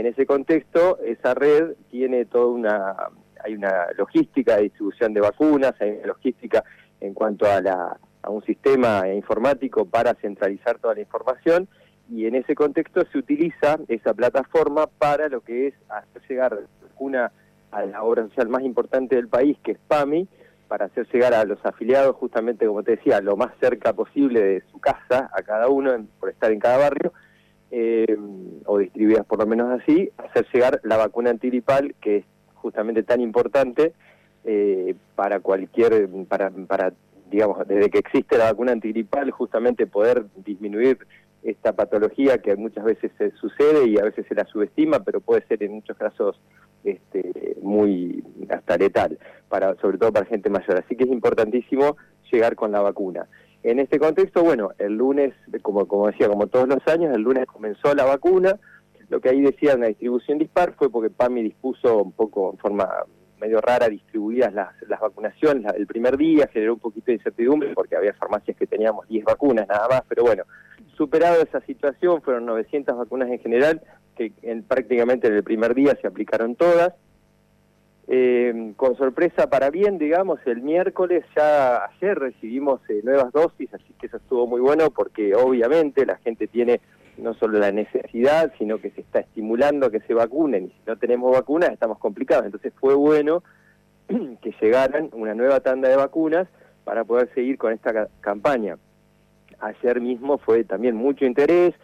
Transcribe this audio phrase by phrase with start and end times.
[0.00, 2.96] En ese contexto, esa red tiene toda una,
[3.44, 6.64] hay una logística de distribución de vacunas, hay una logística
[7.02, 11.68] en cuanto a, la, a un sistema informático para centralizar toda la información
[12.08, 16.58] y en ese contexto se utiliza esa plataforma para lo que es hacer llegar
[16.98, 17.30] una
[17.70, 20.26] a la obra social más importante del país, que es PAMI,
[20.66, 24.62] para hacer llegar a los afiliados, justamente como te decía, lo más cerca posible de
[24.72, 27.12] su casa, a cada uno, por estar en cada barrio,
[27.70, 28.16] eh,
[28.66, 33.20] o distribuidas por lo menos así, hacer llegar la vacuna antiripal, que es justamente tan
[33.20, 33.92] importante
[34.44, 36.92] eh, para cualquier, para, para,
[37.30, 40.98] digamos, desde que existe la vacuna antigripal, justamente poder disminuir
[41.42, 45.46] esta patología que muchas veces se sucede y a veces se la subestima, pero puede
[45.46, 46.40] ser en muchos casos
[46.84, 49.18] este, muy hasta letal,
[49.48, 50.82] para, sobre todo para gente mayor.
[50.84, 51.96] Así que es importantísimo
[52.30, 53.26] llegar con la vacuna.
[53.62, 57.46] En este contexto, bueno, el lunes, como, como decía, como todos los años, el lunes
[57.46, 58.58] comenzó la vacuna.
[59.08, 62.88] Lo que ahí decía una distribución dispar fue porque PAMI dispuso un poco en forma
[63.40, 67.96] medio rara distribuidas las, las vacunaciones el primer día, generó un poquito de incertidumbre porque
[67.96, 70.44] había farmacias que teníamos 10 vacunas nada más, pero bueno,
[70.96, 73.82] superado esa situación, fueron 900 vacunas en general,
[74.16, 76.92] que en, prácticamente en el primer día se aplicaron todas.
[78.12, 83.94] Eh, con sorpresa para bien, digamos, el miércoles ya ayer recibimos eh, nuevas dosis, así
[84.00, 86.80] que eso estuvo muy bueno porque obviamente la gente tiene
[87.18, 90.80] no solo la necesidad, sino que se está estimulando a que se vacunen y si
[90.86, 92.46] no tenemos vacunas estamos complicados.
[92.46, 93.44] Entonces fue bueno
[94.08, 96.48] que llegaran una nueva tanda de vacunas
[96.82, 98.76] para poder seguir con esta campaña
[99.60, 101.74] ayer mismo fue también mucho interés,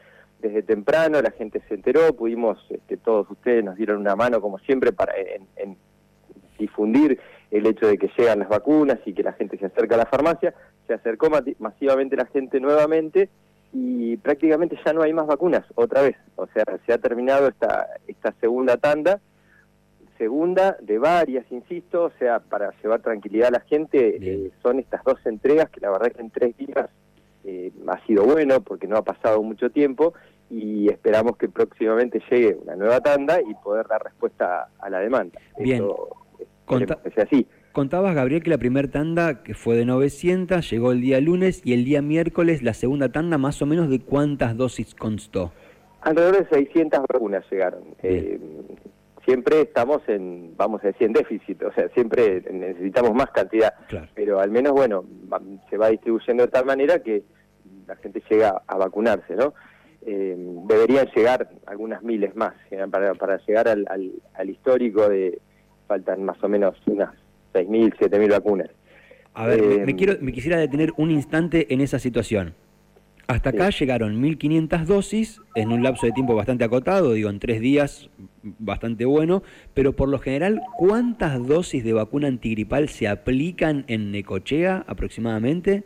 [0.41, 4.59] desde temprano la gente se enteró, pudimos, este, todos ustedes nos dieron una mano como
[4.59, 5.77] siempre para en,
[6.59, 7.19] difundir
[7.51, 10.07] el hecho de que llegan las vacunas y que la gente se acerca a la
[10.07, 10.55] farmacia,
[10.87, 13.29] se acercó masivamente la gente nuevamente
[13.73, 17.89] y prácticamente ya no hay más vacunas otra vez, o sea, se ha terminado esta,
[18.07, 19.21] esta segunda tanda,
[20.19, 25.05] segunda de varias, insisto, o sea, para llevar tranquilidad a la gente, eh, son estas
[25.05, 26.89] dos entregas que la verdad que en tres días
[27.45, 30.15] eh, ha sido bueno porque no ha pasado mucho tiempo
[30.49, 35.39] y esperamos que próximamente llegue una nueva tanda y poder dar respuesta a la demanda.
[35.59, 35.85] Bien.
[37.17, 37.47] Así.
[37.73, 41.75] Contabas, Gabriel, que la primera tanda, que fue de 900, llegó el día lunes y
[41.75, 45.53] el día miércoles la segunda tanda, más o menos de cuántas dosis constó.
[46.01, 47.83] Alrededor de 600 vacunas llegaron.
[48.03, 48.41] Eh,
[49.27, 53.75] siempre estamos en, vamos a decir, en déficit, o sea, siempre necesitamos más cantidad,
[54.15, 55.05] pero al menos, bueno,
[55.69, 57.25] se va distribuyendo de tal manera que
[57.87, 59.53] la gente llega a vacunarse, ¿no?
[60.09, 60.37] Eh,
[60.69, 62.55] deberían llegar algunas miles más,
[62.91, 65.41] para, para llegar al, al, histórico de,
[65.87, 67.11] faltan más o menos unas
[67.55, 68.71] 6.000, 7.000 vacunas.
[69.35, 72.55] A ver, me, eh, quiero, me quisiera detener un instante en esa situación.
[73.29, 77.61] Hasta acá llegaron 1.500 dosis en un lapso de tiempo bastante acotado, digo, en tres
[77.61, 78.09] días,
[78.43, 79.43] bastante bueno,
[79.75, 85.83] pero por lo general, ¿cuántas dosis de vacuna antigripal se aplican en Necochea aproximadamente?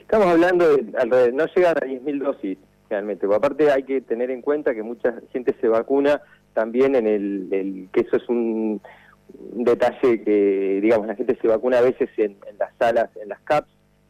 [0.00, 2.58] Estamos hablando de alrededor, no llegan a 10.000 dosis
[2.88, 6.22] realmente, aparte hay que tener en cuenta que mucha gente se vacuna
[6.56, 8.80] también en el, que eso es un,
[9.52, 13.68] detalle que, digamos, la gente se vacuna a veces en, las salas, en las CAPS,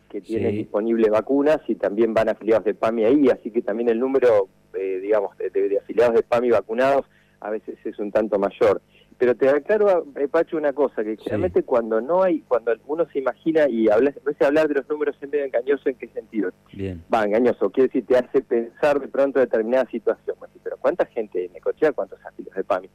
[0.09, 3.99] que tienen disponibles vacunas y también van afiliados de PAMI ahí, así que también el
[3.99, 7.07] número, eh, digamos, de, afiliados de PAMI vacunados
[7.41, 8.81] a veces es un tanto mayor.
[9.19, 13.19] Pero te aclaro, eh, Pacho, una cosa, que realmente cuando no hay, cuando uno se
[13.19, 16.51] imagina y habla, a veces hablar de los números es medio engañoso, ¿en qué sentido?
[16.73, 17.03] Bien.
[17.13, 20.37] Va, engañoso, quiere decir, te hace pensar de pronto determinada situación.
[20.63, 22.91] Pero ¿cuánta gente en Necochea, cuántos afiliados de PAMI?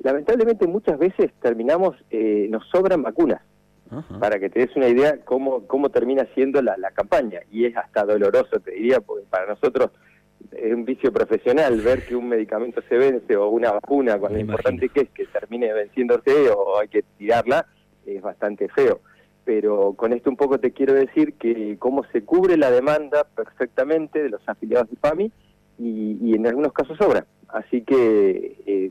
[0.00, 3.42] Lamentablemente muchas veces terminamos, eh, nos sobran vacunas.
[4.20, 7.40] Para que te des una idea cómo, cómo termina siendo la, la campaña.
[7.50, 9.92] Y es hasta doloroso, te diría, porque para nosotros
[10.60, 14.38] es un vicio profesional ver que un medicamento se vence o una vacuna, con lo
[14.38, 17.66] importante que es que termine venciéndose o hay que tirarla,
[18.06, 19.00] es bastante feo.
[19.44, 24.22] Pero con esto un poco te quiero decir que cómo se cubre la demanda perfectamente
[24.22, 25.32] de los afiliados de PAMI
[25.78, 27.26] y, en algunos casos sobra.
[27.48, 28.90] Así que eh,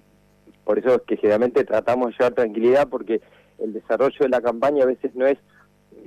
[0.64, 3.22] por eso es que generalmente tratamos de llevar tranquilidad porque
[3.60, 5.38] el desarrollo de la campaña a veces no es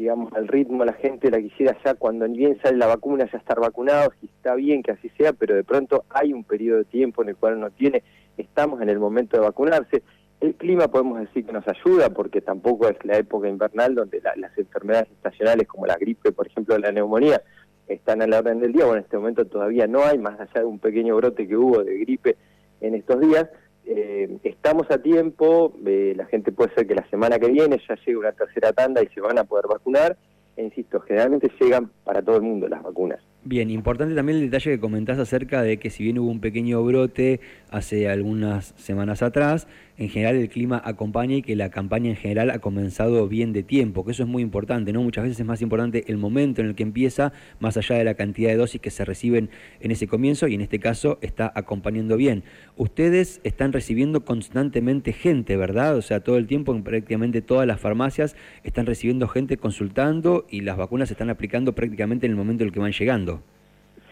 [0.00, 3.60] digamos, al ritmo la gente la quisiera ya cuando bien sale la vacuna ya estar
[3.60, 7.22] vacunados y está bien que así sea, pero de pronto hay un periodo de tiempo
[7.22, 8.02] en el cual no tiene,
[8.38, 10.02] estamos en el momento de vacunarse.
[10.40, 14.56] El clima podemos decir que nos ayuda porque tampoco es la época invernal donde las
[14.56, 17.42] enfermedades estacionales como la gripe, por ejemplo, la neumonía,
[17.86, 18.86] están a la orden del día.
[18.86, 21.84] Bueno, en este momento todavía no hay, más allá de un pequeño brote que hubo
[21.84, 22.36] de gripe
[22.80, 23.50] en estos días,
[23.92, 27.96] eh, estamos a tiempo, eh, la gente puede ser que la semana que viene ya
[27.96, 30.16] llegue una tercera tanda y se van a poder vacunar,
[30.56, 33.20] e insisto, generalmente llegan para todo el mundo las vacunas.
[33.42, 36.84] Bien, importante también el detalle que comentás acerca de que si bien hubo un pequeño
[36.84, 37.40] brote
[37.70, 39.66] hace algunas semanas atrás,
[40.00, 43.62] en general el clima acompaña y que la campaña en general ha comenzado bien de
[43.62, 45.02] tiempo, que eso es muy importante, ¿no?
[45.02, 48.14] Muchas veces es más importante el momento en el que empieza, más allá de la
[48.14, 52.16] cantidad de dosis que se reciben en ese comienzo, y en este caso está acompañando
[52.16, 52.44] bien.
[52.78, 55.94] Ustedes están recibiendo constantemente gente, ¿verdad?
[55.96, 60.62] O sea, todo el tiempo en prácticamente todas las farmacias están recibiendo gente consultando y
[60.62, 63.42] las vacunas se están aplicando prácticamente en el momento en el que van llegando.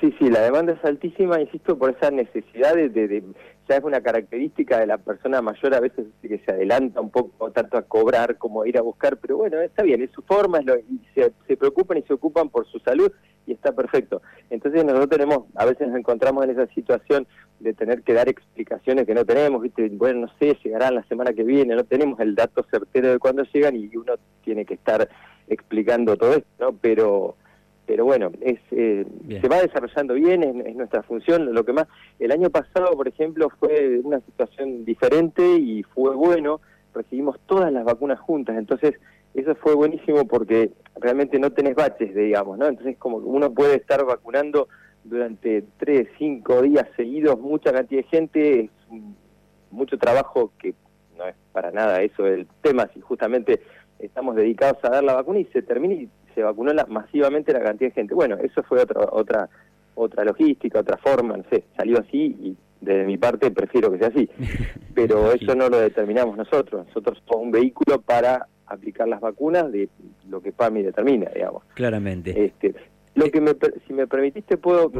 [0.00, 3.22] Sí, sí, la demanda es altísima, insisto, por esa necesidad de,
[3.68, 7.50] ya es una característica de la persona mayor a veces que se adelanta un poco
[7.50, 10.58] tanto a cobrar como a ir a buscar, pero bueno, está bien, es su forma,
[10.58, 13.12] es lo, y se, se, preocupan y se ocupan por su salud
[13.46, 14.22] y está perfecto.
[14.50, 17.26] Entonces nosotros tenemos, a veces nos encontramos en esa situación
[17.60, 19.88] de tener que dar explicaciones que no tenemos, ¿viste?
[19.90, 23.42] bueno, no sé, llegarán la semana que viene, no tenemos el dato certero de cuándo
[23.44, 25.08] llegan y uno tiene que estar
[25.48, 26.72] explicando todo esto, ¿no?
[26.80, 27.36] Pero
[27.88, 29.06] pero bueno, es, eh,
[29.40, 31.54] se va desarrollando bien, es, nuestra función.
[31.54, 31.86] Lo que más,
[32.18, 36.60] el año pasado, por ejemplo, fue una situación diferente y fue bueno,
[36.94, 38.92] recibimos todas las vacunas juntas, entonces
[39.32, 40.70] eso fue buenísimo porque
[41.00, 42.66] realmente no tenés baches, digamos, ¿no?
[42.66, 44.68] Entonces como uno puede estar vacunando
[45.02, 48.70] durante tres, cinco días seguidos, mucha cantidad de gente, es
[49.70, 50.74] mucho trabajo que
[51.16, 53.62] no es para nada eso el tema, si justamente
[53.98, 57.60] estamos dedicados a dar la vacuna y se termina y se vacunó la, masivamente la
[57.60, 58.14] cantidad de gente.
[58.14, 59.48] Bueno, eso fue otra otra
[59.96, 64.06] otra logística, otra forma, no sé, salió así y de mi parte prefiero que sea
[64.06, 64.30] así.
[64.94, 66.86] Pero eso no lo determinamos nosotros.
[66.86, 69.88] Nosotros somos un vehículo para aplicar las vacunas de
[70.28, 71.64] lo que PAMI determina, digamos.
[71.74, 72.44] Claramente.
[72.44, 72.72] Este,
[73.16, 73.56] lo que me,
[73.88, 74.92] si me permitiste puedo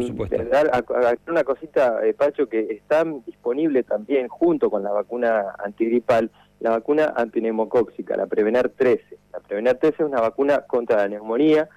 [0.51, 6.33] dar a, una cosita, eh, Pacho, que está disponible también junto con la vacuna antigripal,
[6.61, 9.19] la vacuna antineumocóxica, la Prevenar 13.
[9.33, 11.69] La Prevenar 13 es una vacuna contra la neumonía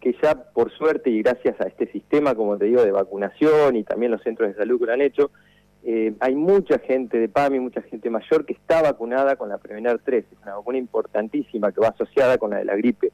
[0.00, 3.84] que ya por suerte y gracias a este sistema, como te digo, de vacunación y
[3.84, 5.30] también los centros de salud que lo han hecho,
[5.82, 9.98] eh, hay mucha gente de PAMI, mucha gente mayor que está vacunada con la Prevenar
[9.98, 13.12] 13, es una vacuna importantísima que va asociada con la de la gripe.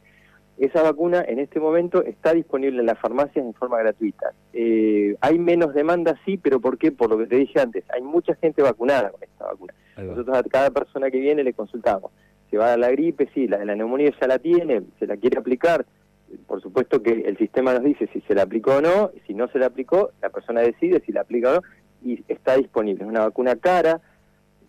[0.59, 4.33] Esa vacuna en este momento está disponible en las farmacias en forma gratuita.
[4.53, 6.93] Eh, hay menos demanda, sí, pero ¿por qué?
[6.93, 9.75] Por lo que te dije antes, hay mucha gente vacunada con esta vacuna.
[9.97, 12.13] Nosotros a cada persona que viene le consultamos.
[12.51, 15.17] Se va a la gripe, sí, la de la neumonía ya la tiene, se la
[15.17, 15.87] quiere aplicar.
[16.47, 19.49] Por supuesto que el sistema nos dice si se la aplicó o no, si no
[19.49, 21.63] se la aplicó, la persona decide si la aplica o no,
[22.03, 23.05] y está disponible.
[23.05, 24.01] Es una vacuna cara,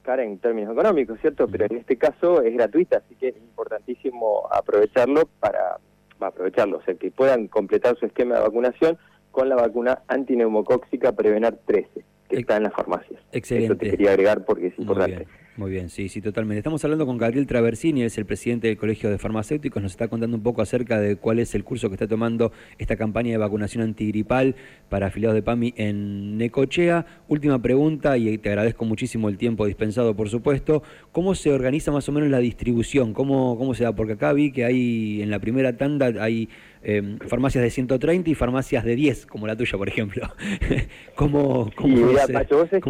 [0.02, 1.48] cara en términos económicos, ¿cierto?
[1.48, 5.78] Pero en este caso es gratuita, así que es importantísimo aprovecharlo para,
[6.20, 8.98] aprovecharlo, o sea, que puedan completar su esquema de vacunación
[9.32, 13.20] con la vacuna antineumocóxica Prevenar 13 que está en las farmacias.
[13.32, 13.74] Excelente.
[13.74, 15.28] Eso te quería agregar porque es importante.
[15.58, 16.60] Muy bien, sí, sí, totalmente.
[16.60, 20.38] Estamos hablando con Gabriel Traversini, es el presidente del Colegio de Farmacéuticos, nos está contando
[20.38, 23.84] un poco acerca de cuál es el curso que está tomando esta campaña de vacunación
[23.84, 24.54] antigripal
[24.88, 27.08] para afiliados de PAMI en Necochea.
[27.28, 30.84] Última pregunta, y te agradezco muchísimo el tiempo dispensado, por supuesto.
[31.12, 33.14] ¿Cómo se organiza más o menos la distribución?
[33.14, 33.96] ¿Cómo, cómo se da?
[33.96, 36.50] Porque acá vi que hay, en la primera tanda, hay
[36.84, 40.28] eh, farmacias de 130 y farmacias de 10, como la tuya, por ejemplo.
[41.16, 41.98] ¿Cómo, cómo,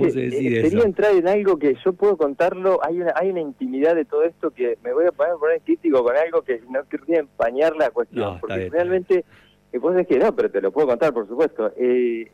[0.10, 3.96] se, decide Quería entrar en algo que yo puedo contar hay una, hay una intimidad
[3.96, 7.20] de todo esto que me voy a poner, poner crítico con algo que no querría
[7.20, 9.26] empañar la cuestión, porque realmente,
[9.72, 11.72] eh, vos decís que no, pero te lo puedo contar, por supuesto.
[11.78, 12.30] Eh,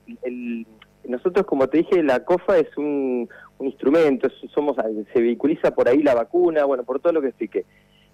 [1.06, 3.30] nosotros, como te dije, la COFA es un,
[3.60, 4.76] instrumento, somos
[5.14, 7.66] se vehiculiza por ahí la vacuna, bueno, por todo lo que expliqué.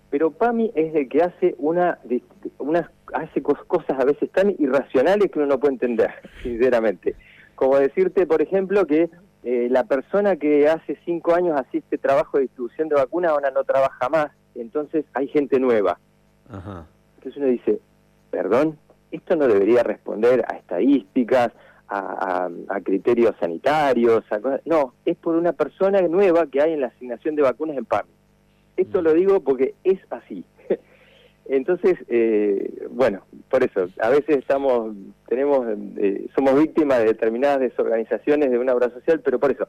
[0.10, 2.00] Pero PAMI es el que hace una,
[2.58, 6.12] unas hace cosas a veces tan irracionales que uno no puede entender,
[6.44, 7.16] sinceramente.
[7.56, 9.10] Como decirte, por ejemplo, que
[9.44, 13.64] eh, la persona que hace cinco años asiste trabajo de distribución de vacunas ahora no
[13.64, 16.00] trabaja más, entonces hay gente nueva.
[16.50, 17.80] Entonces uno dice,
[18.32, 18.78] perdón,
[19.12, 21.52] esto no debería responder a estadísticas,
[21.88, 22.50] a,
[22.84, 24.24] criterios sanitarios,
[24.66, 28.10] no, es por una persona nueva que hay en la asignación de vacunas en PAMI.
[28.80, 30.46] Esto lo digo porque es así.
[31.46, 34.96] Entonces, eh, bueno, por eso, a veces estamos,
[35.28, 35.68] tenemos,
[35.98, 39.68] eh, somos víctimas de determinadas desorganizaciones de una obra social, pero por eso,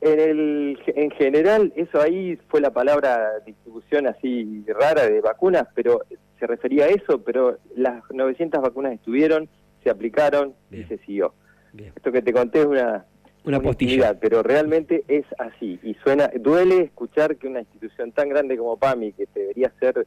[0.00, 6.02] en, el, en general, eso ahí fue la palabra distribución así rara de vacunas, pero
[6.38, 9.48] se refería a eso, pero las 900 vacunas estuvieron,
[9.82, 11.32] se aplicaron y se siguió.
[11.78, 13.04] Esto que te conté es una,
[13.46, 14.18] una postilla.
[14.18, 19.12] pero realmente es así y suena, duele escuchar que una institución tan grande como PAMI,
[19.12, 20.06] que debería ser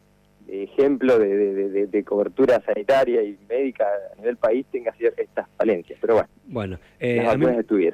[0.51, 5.99] ejemplo de, cobertura sanitaria y médica a nivel país tenga estas falencias.
[6.01, 7.45] Pero bueno, bueno eh, a, mí,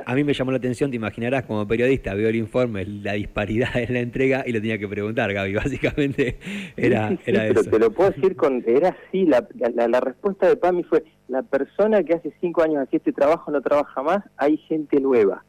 [0.05, 3.75] a, mí, me llamó la atención, te imaginarás, como periodista, veo el informe, la disparidad
[3.75, 5.53] en la entrega y lo tenía que preguntar, Gaby.
[5.65, 6.37] Básicamente
[6.77, 8.63] era, sí, era pero te lo puedo decir con.
[8.65, 9.45] Era así, la,
[9.87, 13.61] la, respuesta de PAMI fue: la persona que hace cinco años hacía este trabajo no
[13.61, 15.43] trabaja más, hay gente nueva.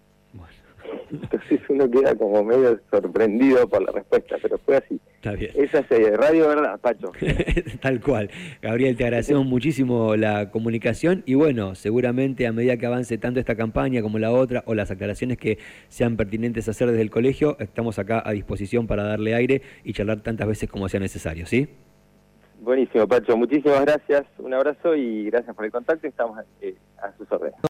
[1.10, 5.00] Entonces uno queda como medio sorprendido por la respuesta, pero fue así.
[5.16, 5.50] Está bien.
[5.54, 7.12] Esa es eh, radio verdad, Pacho.
[7.80, 8.30] Tal cual.
[8.62, 13.56] Gabriel, te agradecemos muchísimo la comunicación y bueno, seguramente a medida que avance tanto esta
[13.56, 17.98] campaña como la otra o las aclaraciones que sean pertinentes hacer desde el colegio, estamos
[17.98, 21.68] acá a disposición para darle aire y charlar tantas veces como sea necesario, ¿sí?
[22.60, 23.36] Buenísimo, Pacho.
[23.36, 24.24] Muchísimas gracias.
[24.38, 26.06] Un abrazo y gracias por el contacto.
[26.06, 27.56] Estamos eh, a sus órdenes.